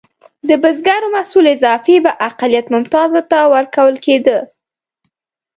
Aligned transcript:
د 0.47 0.49
بزګرو 0.63 1.13
محصول 1.15 1.45
اضافي 1.55 1.95
به 2.05 2.11
اقلیت 2.29 2.65
ممتازو 2.75 3.21
ته 3.31 3.37
ورکول 3.53 3.95
کېده. 4.05 4.39